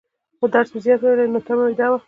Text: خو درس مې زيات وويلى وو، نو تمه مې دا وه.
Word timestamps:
خو 0.37 0.45
درس 0.53 0.69
مې 0.73 0.79
زيات 0.85 0.99
وويلى 1.01 1.23
وو، 1.25 1.33
نو 1.33 1.39
تمه 1.47 1.63
مې 1.67 1.75
دا 1.79 1.87
وه. 1.91 1.97